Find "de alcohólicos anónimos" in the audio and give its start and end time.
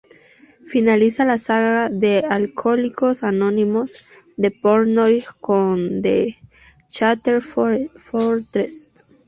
1.89-4.03